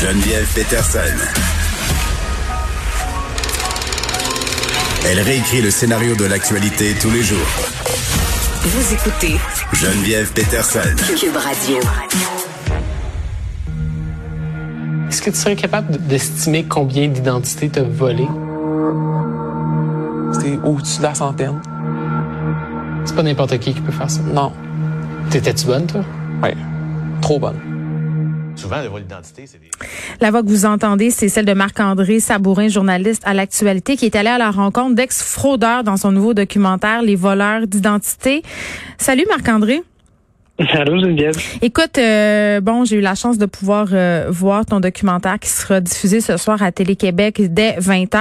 [0.00, 0.98] Geneviève Peterson.
[5.06, 7.38] Elle réécrit le scénario de l'actualité tous les jours.
[8.60, 9.36] Vous écoutez
[9.72, 10.80] Geneviève Peterson.
[11.18, 11.78] Cube Radio.
[15.08, 18.28] Est-ce que tu serais capable d'estimer combien d'identités t'as volé?
[20.34, 21.62] C'est au-dessus de la centaine.
[23.06, 24.20] C'est pas n'importe qui qui peut faire ça.
[24.20, 24.52] Non.
[25.30, 26.02] T'étais-tu bonne, toi?
[26.42, 26.50] Oui.
[27.22, 27.75] Trop bonne.
[28.56, 29.68] Souvent, le vol d'identité, c'est des...
[30.20, 34.16] La voix que vous entendez, c'est celle de Marc-André Sabourin, journaliste à l'actualité, qui est
[34.16, 38.42] allé à la rencontre d'ex-fraudeurs dans son nouveau documentaire Les voleurs d'identité.
[38.96, 39.82] Salut Marc-André.
[40.58, 41.36] Allô Geneviève.
[41.60, 45.82] Écoute, euh, bon, j'ai eu la chance de pouvoir euh, voir ton documentaire qui sera
[45.82, 48.18] diffusé ce soir à Télé-Québec dès 20h.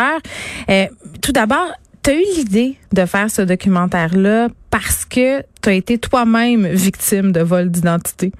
[0.69, 0.85] Euh,
[1.21, 1.71] tout d'abord,
[2.03, 7.31] tu as eu l'idée de faire ce documentaire-là parce que tu as été toi-même victime
[7.31, 8.33] de vol d'identité?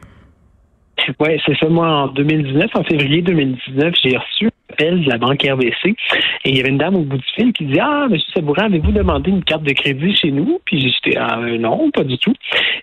[1.20, 1.68] Oui, c'est ça.
[1.68, 5.96] Moi, en 2019, en février 2019, j'ai reçu un appel de la banque RBC et
[6.46, 8.92] il y avait une dame au bout du fil qui dit Ah, monsieur Sabourin, avez-vous
[8.92, 10.60] demandé une carte de crédit chez nous?
[10.66, 12.34] Puis j'étais Ah, non, pas du tout.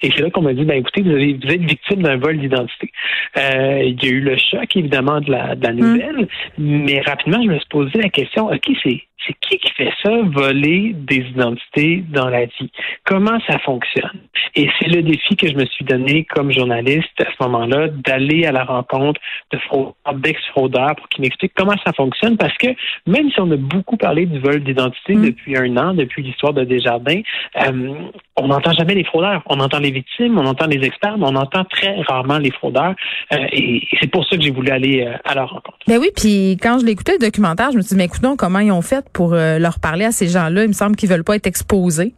[0.03, 2.39] Et c'est là qu'on m'a dit Ben écoutez, vous, avez, vous êtes victime d'un vol
[2.39, 2.91] d'identité.
[3.39, 6.28] Euh, il y a eu le choc, évidemment, de la, de la nouvelle,
[6.59, 10.11] mais rapidement, je me suis posé la question OK, c'est c'est qui qui fait ça,
[10.25, 12.70] voler des identités dans la vie?
[13.05, 14.20] Comment ça fonctionne?
[14.55, 18.45] Et c'est le défi que je me suis donné comme journaliste à ce moment-là, d'aller
[18.45, 19.20] à la rencontre
[19.53, 22.37] de fraudeurs, d'ex-fraudeurs pour qu'ils m'expliquent comment ça fonctionne.
[22.37, 22.69] Parce que
[23.06, 25.27] même si on a beaucoup parlé du vol d'identité Mm.
[25.27, 27.21] depuis un an, depuis l'histoire de Desjardins,
[27.56, 27.94] euh,
[28.37, 29.43] on n'entend jamais les fraudeurs.
[29.47, 32.94] On entend les victimes, on entend les experts, mais on entend très rarement les fraudeurs.
[33.33, 35.78] Euh, et, et c'est pour ça que j'ai voulu aller euh, à leur rencontre.
[35.87, 38.60] Ben oui, puis quand je l'écoutais le documentaire, je me suis dit, mais écoutons comment
[38.60, 40.62] ils ont fait pour euh, leur parler à ces gens-là.
[40.65, 42.15] Il me semble qu'ils veulent pas être exposés.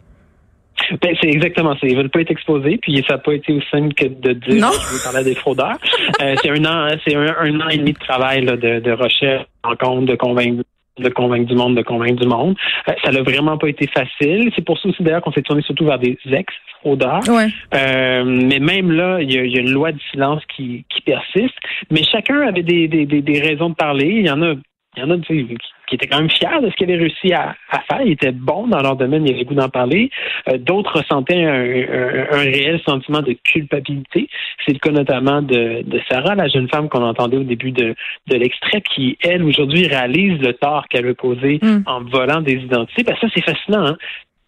[1.01, 1.87] Ben, c'est exactement ça.
[1.87, 4.61] Ils veulent pas être exposés, puis ça n'a pas été aussi simple que de dire
[4.61, 4.73] Non.
[4.73, 5.79] je veux parler à des fraudeurs.
[6.21, 8.91] Euh, c'est un an, c'est un, un an et demi de travail là, de, de
[8.93, 10.63] recherche, de rencontre, de convaincre
[10.97, 12.55] de convaincre du monde, de convaincre du monde.
[12.89, 14.53] Euh, ça n'a vraiment pas été facile.
[14.55, 17.23] C'est pour ça aussi d'ailleurs qu'on s'est tourné surtout vers des ex-fraudeurs.
[17.29, 17.49] Ouais.
[17.75, 20.85] Euh, mais même là, il y, a, il y a une loi de silence qui,
[20.89, 21.55] qui persiste.
[21.91, 24.07] Mais chacun avait des, des, des, des raisons de parler.
[24.21, 24.53] Il y en a,
[24.97, 25.57] il y en a qui-
[25.87, 28.01] qui étaient quand même fiers de ce qu'ils avaient réussi à, à faire.
[28.05, 30.11] Ils étaient bons dans leur domaine, ils avaient le goût d'en parler.
[30.49, 34.29] Euh, D'autres ressentaient un, un- un réel sentiment de culpabilité.
[34.65, 37.95] C'est le cas notamment de, de Sarah, la jeune femme qu'on entendait au début de,
[38.29, 41.83] de l'extrait, qui, elle, aujourd'hui, réalise le tort qu'elle a causé Mm.
[41.87, 43.05] en volant des identités.
[43.05, 43.87] Que ça, c'est fascinant.
[43.87, 43.97] Hein?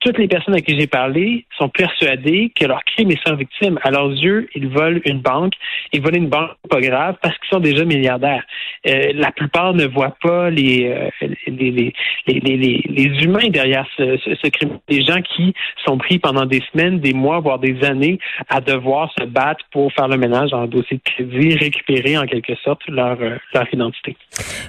[0.06, 3.76] Toutes les personnes à qui j'ai parlé sont persuadées que leur crime est sans victime.
[3.82, 5.54] À leurs yeux, ils volent une banque.
[5.92, 8.44] Ils volent une banque pas grave parce qu'ils sont déjà milliardaires.
[8.86, 11.10] Euh, la plupart ne voient pas les, euh,
[11.48, 11.92] les, les,
[12.28, 14.78] les, les, humains derrière ce, ce, ce crime.
[14.88, 19.12] Les gens qui sont pris pendant des semaines, des mois, voire des années à devoir
[19.18, 22.86] se battre pour faire le ménage dans un dossier de crédit, récupérer en quelque sorte
[22.86, 24.16] leur, euh, leur identité.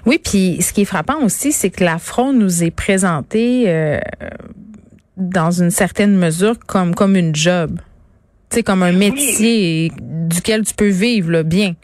[0.08, 4.00] Oui, puis ce qui est frappant aussi, c'est que la fraude nous est présentée euh,
[5.18, 7.80] dans une certaine mesure comme comme une job.
[8.50, 11.76] Tu sais, comme un métier duquel tu peux vivre là, bien.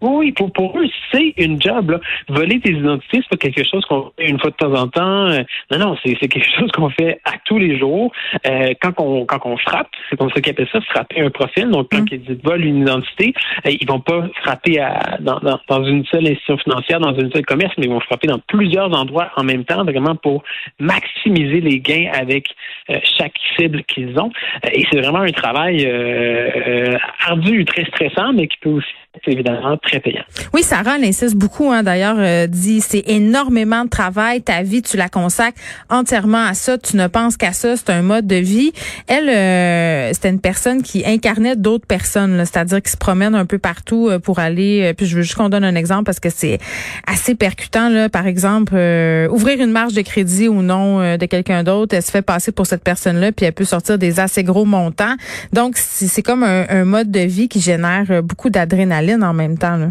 [0.00, 1.90] Oui, pour, pour eux, c'est une job.
[1.90, 2.00] Là.
[2.28, 5.26] Voler tes identités, c'est pas quelque chose qu'on fait une fois de temps en temps.
[5.28, 8.12] Euh, non, non, c'est quelque chose qu'on fait à tous les jours.
[8.46, 11.70] Euh, quand on quand on frappe, c'est comme ça qu'ils appellent ça, frapper un profil.
[11.70, 12.06] Donc, quand Mm.
[12.12, 13.34] ils disent volent une identité,
[13.66, 17.30] euh, ils vont pas frapper à, dans, dans, dans une seule institution financière, dans une
[17.32, 20.42] seule commerce, mais ils vont frapper dans plusieurs endroits en même temps, vraiment pour
[20.78, 22.48] maximiser les gains avec
[22.90, 24.30] euh, chaque cible qu'ils ont.
[24.72, 29.28] Et c'est vraiment un travail euh, euh, ardu, très stressant, mais qui peut aussi être
[29.28, 30.22] évidemment très payant.
[30.52, 34.96] Oui, Sarah, insiste beaucoup, hein, d'ailleurs, euh, dit c'est énormément de travail, ta vie, tu
[34.96, 35.58] la consacres
[35.88, 38.72] entièrement à ça, tu ne penses qu'à ça, c'est un mode de vie.
[39.08, 43.58] Elle, euh, c'était une personne qui incarnait d'autres personnes, c'est-à-dire qui se promène un peu
[43.58, 46.30] partout euh, pour aller, euh, puis je veux juste qu'on donne un exemple parce que
[46.30, 46.60] c'est
[47.04, 51.26] assez percutant, là, par exemple, euh, ouvrir une marge de crédit ou non euh, de
[51.26, 54.44] quelqu'un d'autre, elle se fait passer pour cette personne-là, puis elle peut sortir des assez
[54.44, 55.16] gros montants.
[55.52, 59.58] Donc, c'est c'est comme un, un mode de vie qui génère beaucoup d'adrénaline en même
[59.58, 59.76] temps.
[59.76, 59.88] Là.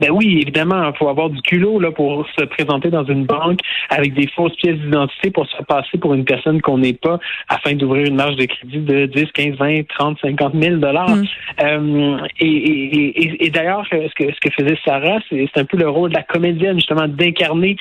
[0.00, 3.58] Ben oui, évidemment, il faut avoir du culot là pour se présenter dans une banque
[3.90, 7.18] avec des fausses pièces d'identité pour se passer pour une personne qu'on n'est pas
[7.48, 11.16] afin d'ouvrir une marge de crédit de 10, 15, 20, 30, 50 000 dollars.
[11.16, 11.24] Mm.
[11.62, 15.64] Euh, et et, et, et d'ailleurs, ce que, ce que faisait Sarah, c'est c'est un
[15.64, 17.76] peu le rôle de la comédienne, justement, d'incarner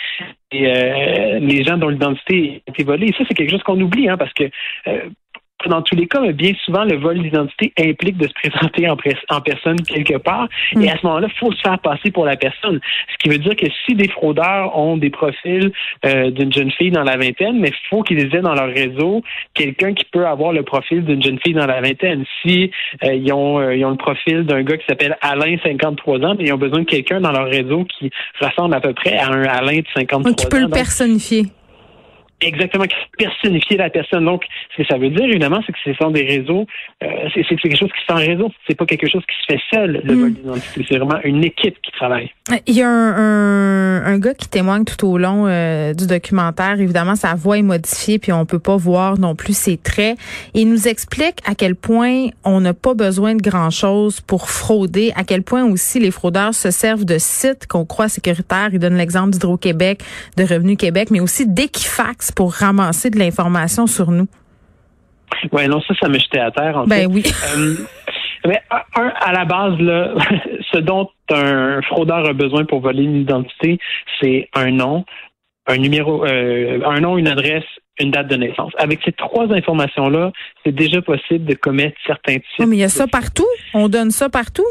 [0.53, 3.07] euh, les gens dont l'identité a été volée.
[3.07, 4.45] Et ça, c'est quelque chose qu'on oublie, hein, parce que
[4.88, 5.09] euh,
[5.65, 9.42] dans tous les cas, mais bien souvent, le vol d'identité implique de se présenter en,
[9.42, 10.48] personne quelque part.
[10.75, 10.81] Mm.
[10.83, 12.80] Et à ce moment-là, il faut se faire passer pour la personne.
[13.12, 15.71] Ce qui veut dire que si des fraudeurs ont des profils
[16.06, 19.24] euh, d'une jeune fille dans la vingtaine, mais il faut qu'ils aient dans leur réseau
[19.54, 22.24] quelqu'un qui peut avoir le profil d'une jeune fille dans la vingtaine.
[22.42, 22.71] Si
[23.03, 26.36] euh, ils, ont, euh, ils ont le profil d'un gars qui s'appelle Alain, 53 ans,
[26.38, 29.30] mais ils ont besoin de quelqu'un dans leur réseau qui ressemble à peu près à
[29.30, 30.50] un Alain de 53 Qui ans.
[30.50, 31.44] peut le Donc, personnifier.
[32.42, 34.25] Exactement, qui personnifier la personne.
[34.25, 34.44] Donc,
[34.77, 36.65] ce que ça veut dire, évidemment, c'est que ce sont des réseaux,
[37.03, 38.51] euh, c'est c'est quelque chose qui se fait en réseau.
[38.68, 40.19] C'est pas quelque chose qui se fait seul, le Mm.
[40.19, 40.85] vol d'identité.
[40.88, 42.29] C'est vraiment une équipe qui travaille.
[42.68, 46.79] Il y a un, un, un gars qui témoigne tout au long euh, du documentaire.
[46.79, 50.18] Évidemment, sa voix est modifiée, puis on peut pas voir non plus ses traits.
[50.53, 55.24] Il nous explique à quel point on n'a pas besoin de grand-chose pour frauder, à
[55.24, 58.69] quel point aussi les fraudeurs se servent de sites qu'on croit sécuritaires.
[58.71, 60.01] Il donne l'exemple d'Hydro-Québec,
[60.38, 64.27] de Revenu Québec, mais aussi d'Equifax pour ramasser de l'information sur nous.
[65.51, 66.77] Ouais, non, ça, ça me jetait à terre.
[66.77, 67.06] En Ben fait.
[67.07, 67.24] oui.
[67.56, 67.75] Euh,
[68.45, 68.62] mais
[68.95, 70.13] un, à la base, là,
[70.71, 73.79] ce dont un fraudeur a besoin pour voler une identité,
[74.21, 75.06] c'est un nom,
[75.68, 77.65] un numéro, euh, un nom, une adresse,
[78.00, 78.71] une date de naissance.
[78.77, 80.31] Avec ces trois informations-là,
[80.65, 82.59] c'est déjà possible de commettre certains types.
[82.59, 83.47] Oh, mais il y a ça partout.
[83.74, 84.65] On donne ça partout.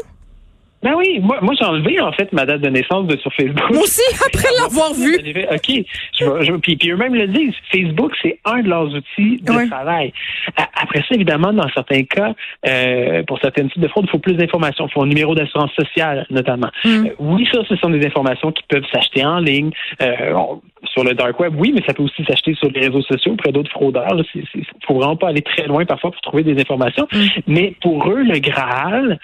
[0.83, 3.69] Ben oui, moi, moi j'ai enlevé en fait ma date de naissance de sur Facebook.
[3.71, 5.15] Moi aussi, après l'avoir vu.
[5.15, 5.85] OK.
[6.19, 7.55] Je vais, je, puis, puis eux-mêmes le disent.
[7.71, 9.67] Facebook, c'est un de leurs outils de Ouais.
[9.67, 10.13] travail.
[10.55, 12.33] Après ça, évidemment, dans certains cas,
[12.67, 14.87] euh, pour certains types de fraude, il faut plus d'informations.
[14.87, 16.69] Il faut un numéro d'assurance sociale, notamment.
[16.85, 16.89] Mm.
[16.89, 19.71] Euh, oui, ça, ce sont des informations qui peuvent s'acheter en ligne.
[20.01, 20.33] Euh,
[20.93, 23.51] sur le dark web, oui, mais ça peut aussi s'acheter sur les réseaux sociaux auprès
[23.51, 24.15] d'autres fraudeurs.
[24.35, 27.07] Il faut vraiment pas aller très loin parfois pour trouver des informations.
[27.11, 27.25] Mm.
[27.47, 29.19] Mais pour eux, le Graal,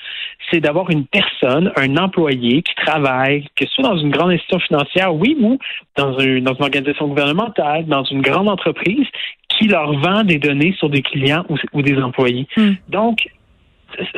[0.50, 4.60] c'est d'avoir une personne, un employé qui travaille, que ce soit dans une grande institution
[4.60, 5.58] financière, oui, ou
[5.98, 9.08] dans, un- dans une organisation gouvernementale, dans une grande entreprise,
[9.50, 12.48] qui leur vend des données sur des clients ou, ou des employés.
[12.58, 12.72] Mm.
[12.90, 13.28] Donc,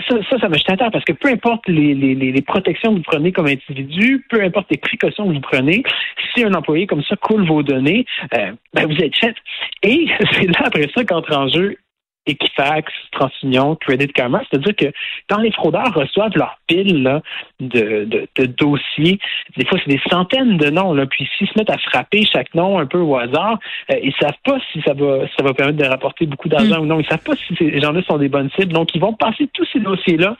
[0.07, 2.91] ça, ça, ça me jette à terre parce que peu importe les, les, les, protections
[2.91, 5.83] que vous prenez comme individu, peu importe les précautions que vous prenez,
[6.33, 8.05] si un employé comme ça coule vos données,
[8.37, 9.35] euh, ben vous êtes fait.
[9.83, 11.77] Et c'est là après ça qu'entre en jeu
[12.25, 14.91] Equifax, TransUnion, Credit Karma, c'est-à-dire que
[15.29, 17.21] quand les fraudeurs reçoivent leur pile là,
[17.59, 19.19] de, de, de dossiers,
[19.57, 22.53] des fois c'est des centaines de noms, là, puis s'ils se mettent à frapper chaque
[22.53, 23.59] nom un peu au hasard,
[23.91, 26.85] euh, ils savent pas si ça va ça va permettre de rapporter beaucoup d'argent ou
[26.85, 26.99] non.
[26.99, 28.73] Ils savent pas si ces gens-là sont des bonnes cibles.
[28.73, 30.35] Donc ils vont passer tous ces dossiers-là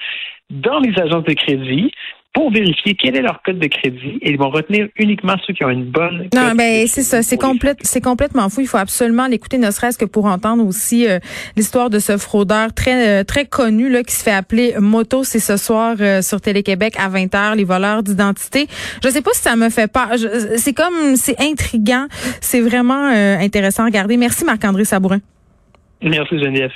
[0.49, 1.91] dans les agences de crédit
[2.35, 5.63] pour vérifier quel est leur code de crédit et ils vont retenir uniquement ceux qui
[5.63, 6.27] ont une bonne.
[6.35, 8.59] Non, ben c'est ça, c'est complète, c'est complètement fou.
[8.61, 11.19] Il faut absolument l'écouter, ne serait-ce que pour entendre aussi euh,
[11.55, 15.23] l'histoire de ce fraudeur très euh, très connu là qui se fait appeler Moto.
[15.23, 18.67] C'est ce soir euh, sur Télé-Québec à 20h, les voleurs d'identité.
[19.01, 19.89] Je sais pas si ça me fait.
[20.17, 22.07] Je- C'est comme c'est intriguant,
[22.41, 24.17] c'est vraiment euh, intéressant à regarder.
[24.17, 25.19] Merci Marc-André Sabourin.
[26.01, 26.71] Merci Geneviève.